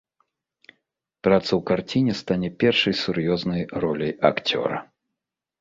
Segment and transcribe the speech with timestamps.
[1.27, 4.77] Праца ў карціне стане першай сур'ёзнай роляй акцёра.